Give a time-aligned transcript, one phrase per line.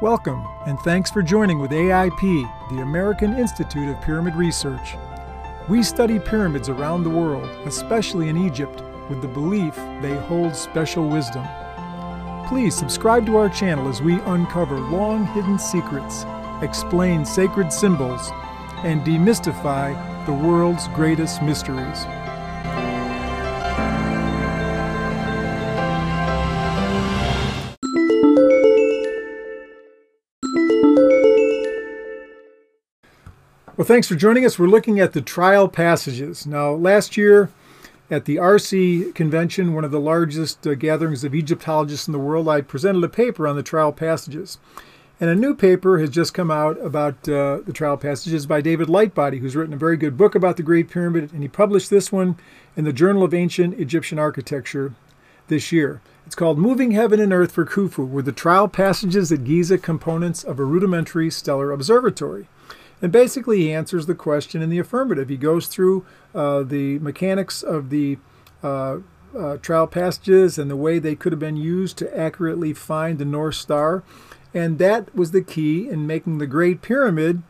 [0.00, 4.96] Welcome, and thanks for joining with AIP, the American Institute of Pyramid Research.
[5.68, 11.06] We study pyramids around the world, especially in Egypt, with the belief they hold special
[11.06, 11.46] wisdom.
[12.48, 16.24] Please subscribe to our channel as we uncover long hidden secrets,
[16.62, 18.30] explain sacred symbols,
[18.82, 19.94] and demystify
[20.24, 22.06] the world's greatest mysteries.
[33.80, 34.58] Well, thanks for joining us.
[34.58, 36.46] We're looking at the trial passages.
[36.46, 37.50] Now, last year
[38.10, 38.74] at the ARCE
[39.14, 43.08] convention, one of the largest uh, gatherings of Egyptologists in the world, I presented a
[43.08, 44.58] paper on the trial passages.
[45.18, 48.88] And a new paper has just come out about uh, the trial passages by David
[48.88, 52.12] Lightbody, who's written a very good book about the Great Pyramid, and he published this
[52.12, 52.36] one
[52.76, 54.92] in the Journal of Ancient Egyptian Architecture
[55.48, 56.02] this year.
[56.26, 60.44] It's called Moving Heaven and Earth for Khufu, were the trial passages at Giza components
[60.44, 62.46] of a rudimentary stellar observatory.
[63.02, 65.28] And basically, he answers the question in the affirmative.
[65.28, 68.18] He goes through uh, the mechanics of the
[68.62, 68.98] uh,
[69.36, 73.24] uh, trial passages and the way they could have been used to accurately find the
[73.24, 74.02] North Star.
[74.52, 77.42] And that was the key in making the Great Pyramid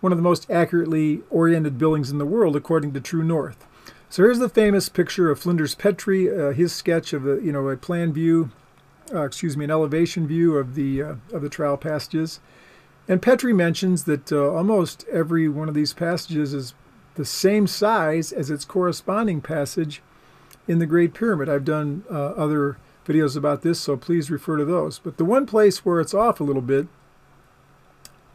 [0.00, 3.66] one of the most accurately oriented buildings in the world, according to True North.
[4.08, 7.68] So here's the famous picture of Flinders Petrie, uh, his sketch of a, you know,
[7.68, 8.50] a plan view,
[9.14, 12.40] uh, excuse me, an elevation view of the, uh, of the trial passages.
[13.10, 16.74] And Petrie mentions that uh, almost every one of these passages is
[17.16, 20.00] the same size as its corresponding passage
[20.68, 21.48] in the Great Pyramid.
[21.48, 25.00] I've done uh, other videos about this, so please refer to those.
[25.00, 26.86] But the one place where it's off a little bit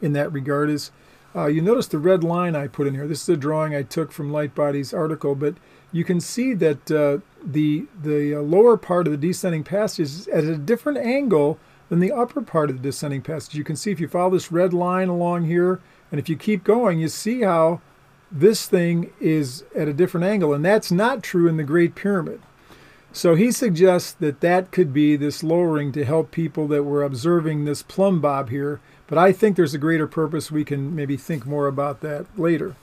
[0.01, 0.91] in that regard is
[1.33, 3.07] uh, you notice the red line I put in here.
[3.07, 5.55] This is a drawing I took from Lightbody's article, but
[5.93, 10.27] you can see that uh, the, the uh, lower part of the descending passage is
[10.27, 13.55] at a different angle than the upper part of the descending passage.
[13.55, 15.79] You can see if you follow this red line along here,
[16.11, 17.81] and if you keep going, you see how
[18.31, 22.41] this thing is at a different angle, and that's not true in the Great Pyramid.
[23.13, 27.63] So he suggests that that could be this lowering to help people that were observing
[27.63, 30.51] this plumb bob here, but I think there's a greater purpose.
[30.51, 32.75] We can maybe think more about that later.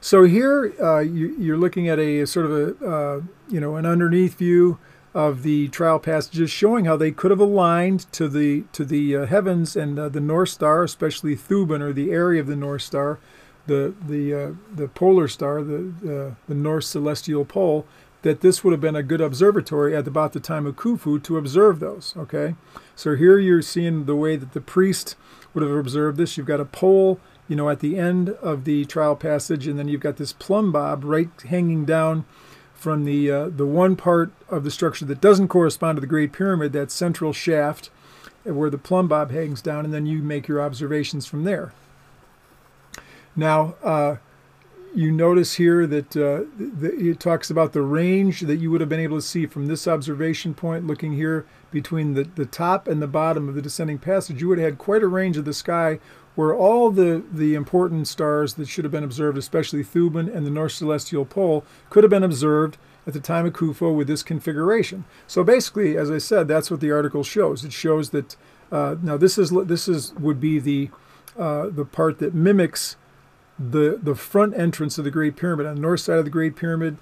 [0.00, 3.86] So here uh, you, are looking at a sort of a, uh, you know, an
[3.86, 4.78] underneath view
[5.14, 9.26] of the trial passages showing how they could have aligned to the to the uh,
[9.26, 13.20] heavens and uh, the North Star, especially Thuban or the area of the North Star,
[13.66, 17.86] the the uh, the polar star, the the North celestial pole.
[18.22, 21.36] That this would have been a good observatory at about the time of Khufu to
[21.36, 22.14] observe those.
[22.16, 22.54] Okay,
[22.96, 25.14] so here you're seeing the way that the priest
[25.52, 26.38] would have observed this.
[26.38, 29.88] You've got a pole, you know, at the end of the trial passage, and then
[29.88, 32.24] you've got this plumb bob right hanging down
[32.74, 36.32] from the, uh, the one part of the structure that doesn't correspond to the Great
[36.32, 37.90] Pyramid, that central shaft
[38.44, 41.72] where the plumb bob hangs down, and then you make your observations from there.
[43.34, 44.16] Now, uh,
[44.94, 48.88] you notice here that uh, the, it talks about the range that you would have
[48.88, 53.02] been able to see from this observation point, looking here between the, the top and
[53.02, 54.40] the bottom of the descending passage.
[54.40, 55.98] You would have had quite a range of the sky
[56.34, 60.50] where all the, the important stars that should have been observed, especially Thuban and the
[60.50, 65.04] North Celestial Pole, could have been observed at the time of Khufu with this configuration.
[65.26, 67.64] So basically, as I said, that's what the article shows.
[67.64, 68.36] It shows that
[68.72, 70.90] uh, now this is this is would be the
[71.38, 72.96] uh, the part that mimics
[73.58, 76.56] the the front entrance of the Great Pyramid on the north side of the Great
[76.56, 76.96] Pyramid.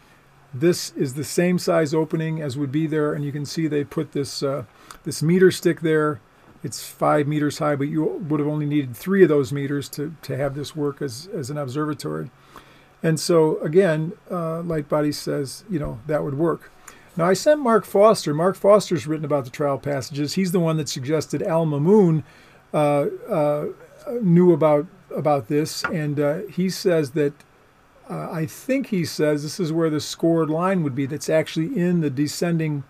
[0.53, 3.85] This is the same size opening as would be there, and you can see they
[3.85, 4.65] put this uh,
[5.05, 6.21] this meter stick there
[6.63, 10.15] it's five meters high, but you would have only needed three of those meters to,
[10.23, 12.31] to have this work as, as an observatory.
[13.03, 16.71] And so, again, uh, Lightbody says, you know, that would work.
[17.17, 18.33] Now, I sent Mark Foster.
[18.33, 20.35] Mark Foster's written about the trial passages.
[20.35, 22.23] He's the one that suggested Al Mamun
[22.73, 23.67] uh, uh,
[24.21, 25.83] knew about, about this.
[25.85, 27.35] And uh, he says that,
[28.09, 31.77] uh, I think he says this is where the scored line would be that's actually
[31.77, 32.85] in the descending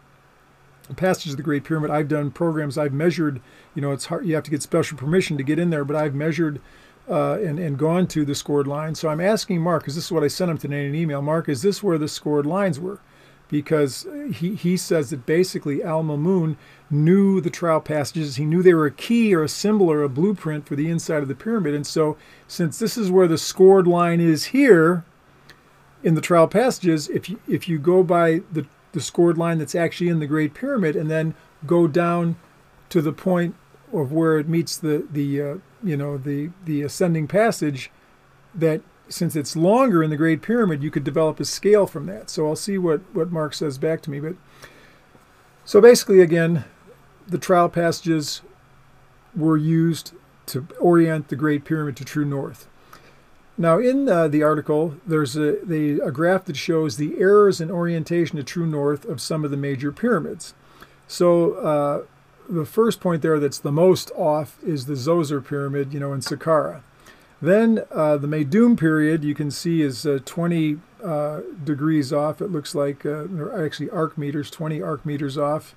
[0.95, 1.91] passages of the Great Pyramid.
[1.91, 2.79] I've done programs.
[2.79, 3.41] I've measured.
[3.75, 4.27] You know, it's hard.
[4.27, 6.61] You have to get special permission to get in there, but I've measured
[7.09, 8.95] uh, and and gone to the scored line.
[8.95, 11.23] So I'm asking Mark, because this is what I sent him today in an email.
[11.23, 13.01] Mark, is this where the scored lines were?
[13.49, 16.57] Because he he says that basically Al Mamun
[16.91, 18.37] knew the trial passages.
[18.37, 21.23] He knew they were a key or a symbol or a blueprint for the inside
[21.23, 21.75] of the pyramid.
[21.75, 22.17] And so,
[22.47, 25.05] since this is where the scored line is here
[26.03, 29.75] in the trial passages, if you, if you go by the the scored line that's
[29.75, 31.35] actually in the Great Pyramid, and then
[31.67, 32.37] go down
[32.91, 33.55] to the point
[33.93, 37.91] of where it meets the the uh, you know the the ascending passage.
[38.55, 42.31] That since it's longer in the Great Pyramid, you could develop a scale from that.
[42.31, 44.21] So I'll see what what Mark says back to me.
[44.21, 44.35] But
[45.65, 46.65] so basically, again,
[47.27, 48.43] the trial passages
[49.35, 50.13] were used
[50.47, 52.67] to orient the Great Pyramid to true north.
[53.59, 57.71] Now, in uh, the article, there's a, the, a graph that shows the errors in
[57.71, 60.55] orientation to true north of some of the major pyramids.
[61.07, 62.03] So, uh,
[62.49, 66.21] the first point there that's the most off is the Zoser pyramid, you know, in
[66.21, 66.83] Saqqara.
[67.41, 72.41] Then uh, the Meidum pyramid, you can see, is uh, 20 uh, degrees off.
[72.41, 75.75] It looks like, uh, or actually arc minutes, 20 arc minutes off.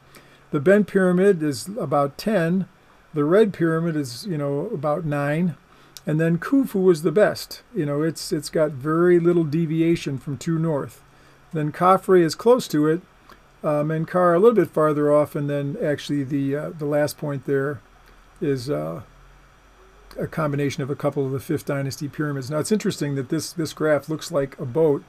[0.51, 2.68] The Bent pyramid is about 10.
[3.13, 5.56] The Red pyramid is, you know, about 9.
[6.07, 7.63] And then Khufu was the best.
[7.73, 11.01] You know, it's it's got very little deviation from true north.
[11.51, 13.01] Then Khafre is close to it,
[13.65, 17.45] uh, Menkaure a little bit farther off, and then actually the uh, the last point
[17.45, 17.81] there
[18.39, 19.01] is uh,
[20.19, 22.51] a combination of a couple of the Fifth Dynasty pyramids.
[22.51, 25.03] Now it's interesting that this this graph looks like a boat,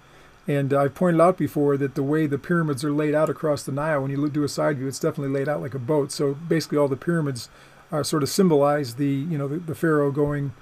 [0.49, 3.73] and I've pointed out before that the way the pyramids are laid out across the
[3.73, 6.11] Nile, when you do a side view, it's definitely laid out like a boat.
[6.11, 7.51] So basically, all the pyramids
[7.93, 10.53] are sort of symbolize the you know the, the pharaoh going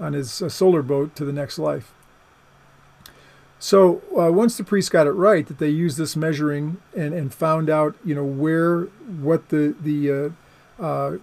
[0.00, 1.92] on his uh, solar boat to the next life.
[3.58, 7.34] So uh, once the priests got it right, that they used this measuring and, and
[7.34, 10.34] found out, you know, where what the the
[10.80, 11.18] uh, uh,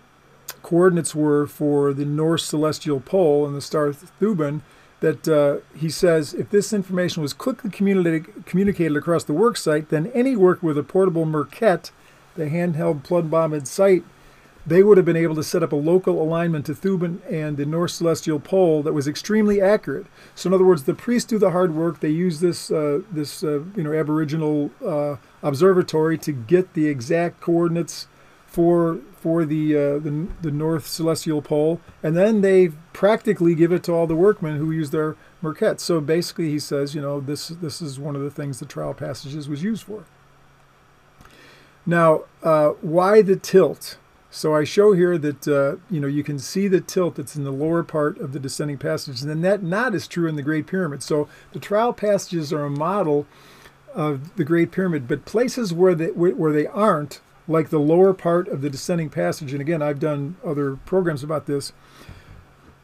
[0.62, 4.62] coordinates were for the North Celestial Pole and the star Thuban,
[5.00, 9.90] that uh, he says if this information was quickly communicated, communicated across the work site,
[9.90, 11.92] then any work with a portable Merkhet,
[12.36, 14.04] the handheld plumb-bob sight
[14.68, 17.66] they would have been able to set up a local alignment to Thuban and the
[17.66, 20.08] North Celestial Pole that was extremely accurate.
[20.34, 22.00] So, in other words, the priests do the hard work.
[22.00, 27.42] They use this uh, this uh, you know Aboriginal uh, observatory to get the exact
[27.42, 28.08] coordinates
[28.48, 33.84] for for the, uh, the the North Celestial Pole, and then they practically give it
[33.84, 35.82] to all the workmen who use their Merkhets.
[35.82, 38.94] So basically, he says, you know, this this is one of the things the trial
[38.94, 40.06] passages was used for.
[41.86, 43.98] Now, uh, why the tilt?
[44.36, 47.46] So I show here that uh, you know you can see the tilt that's in
[47.46, 50.42] the lower part of the descending passage, and then that not is true in the
[50.42, 51.02] Great Pyramid.
[51.02, 53.28] So the trial passages are a model
[53.94, 58.50] of the Great Pyramid, but places where they where they aren't, like the lower part
[58.50, 59.54] of the descending passage.
[59.54, 61.72] And again, I've done other programs about this.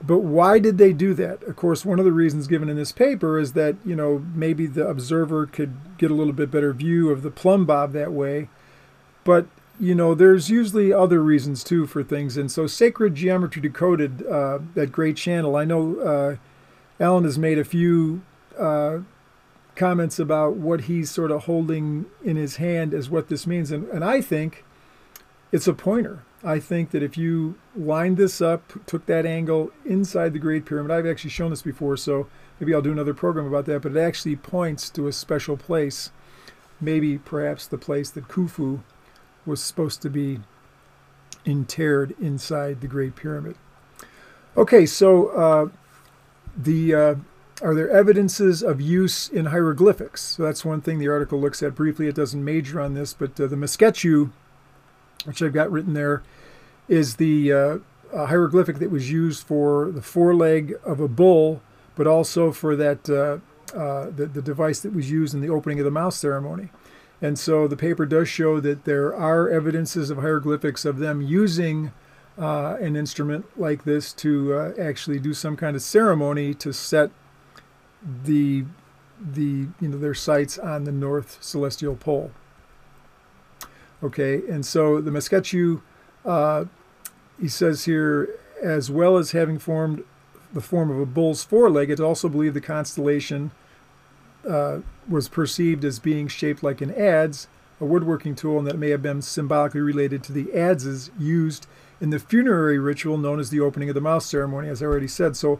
[0.01, 1.43] But why did they do that?
[1.43, 4.67] Of course, one of the reasons given in this paper is that you know maybe
[4.67, 8.47] the observer could get a little bit better view of the plumb bob that way.
[9.25, 9.47] But
[9.81, 12.37] you know, there's usually other reasons too for things.
[12.37, 16.35] And so, Sacred Geometry Decoded, uh, that great channel, I know uh,
[17.03, 18.21] Alan has made a few
[18.59, 18.99] uh,
[19.75, 23.71] comments about what he's sort of holding in his hand as what this means.
[23.71, 24.63] And, and I think
[25.51, 26.23] it's a pointer.
[26.43, 30.91] I think that if you lined this up, took that angle inside the Great Pyramid,
[30.91, 32.27] I've actually shown this before, so
[32.59, 36.11] maybe I'll do another program about that, but it actually points to a special place,
[36.79, 38.81] maybe perhaps the place that Khufu
[39.45, 40.39] was supposed to be
[41.45, 43.55] interred inside the Great Pyramid.
[44.55, 45.69] Okay, so uh,
[46.55, 47.15] the uh,
[47.61, 50.21] are there evidences of use in hieroglyphics?
[50.21, 52.07] So that's one thing the article looks at briefly.
[52.07, 54.31] It doesn't major on this, but uh, the Meskhetchu,
[55.25, 56.23] which I've got written there,
[56.87, 57.77] is the uh,
[58.13, 61.61] hieroglyphic that was used for the foreleg of a bull,
[61.95, 63.37] but also for that uh,
[63.77, 66.69] uh, the, the device that was used in the opening of the mouth ceremony.
[67.21, 71.91] And so the paper does show that there are evidences of hieroglyphics of them using
[72.37, 77.11] uh, an instrument like this to uh, actually do some kind of ceremony to set
[78.23, 78.65] the
[79.23, 82.31] the you know their sights on the north celestial pole.
[84.03, 85.81] Okay, and so the Meskhetchu,
[86.25, 86.65] uh,
[87.39, 88.29] he says here,
[88.59, 90.03] as well as having formed
[90.51, 93.51] the form of a bull's foreleg, it's also believed the constellation
[94.47, 97.47] uh, was perceived as being shaped like an adze,
[97.79, 101.67] a woodworking tool, and that may have been symbolically related to the adzes used
[101.99, 105.07] in the funerary ritual known as the opening of the mouth ceremony, as I already
[105.07, 105.35] said.
[105.35, 105.59] So,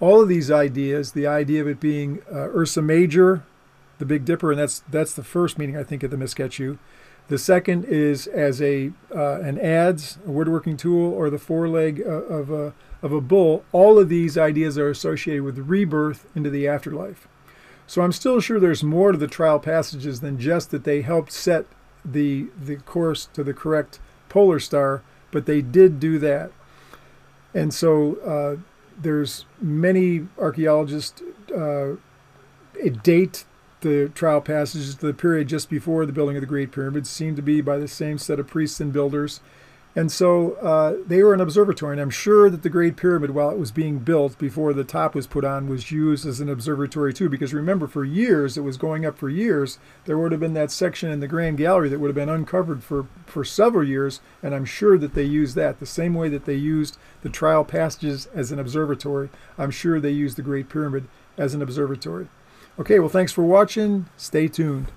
[0.00, 3.44] all of these ideas, the idea of it being uh, Ursa Major,
[3.98, 6.78] the Big Dipper, and that's that's the first meaning I think of the Meskhetchu.
[7.28, 12.10] The second is as a uh, an adze, a woodworking tool, or the foreleg uh,
[12.10, 13.64] of a of a bull.
[13.72, 17.28] All of these ideas are associated with rebirth into the afterlife.
[17.86, 21.32] So I'm still sure there's more to the trial passages than just that they helped
[21.32, 21.66] set
[22.04, 26.50] the the course to the correct polar star, but they did do that.
[27.54, 28.56] And so uh,
[29.00, 31.22] there's many archaeologists
[31.54, 31.96] uh,
[33.02, 33.44] date
[33.82, 37.36] the trial passages to the period just before the building of the Great Pyramids, seem
[37.36, 39.40] to be by the same set of priests and builders.
[39.94, 43.50] And so uh, they were an observatory, and I'm sure that the Great Pyramid, while
[43.50, 47.12] it was being built before the top was put on, was used as an observatory
[47.12, 47.28] too.
[47.28, 49.78] Because remember, for years, it was going up for years.
[50.06, 52.82] There would have been that section in the Grand Gallery that would have been uncovered
[52.82, 56.46] for, for several years, and I'm sure that they used that the same way that
[56.46, 59.28] they used the trial passages as an observatory.
[59.58, 61.06] I'm sure they used the Great Pyramid
[61.36, 62.28] as an observatory.
[62.78, 64.06] Okay, well, thanks for watching.
[64.16, 64.90] Stay tuned.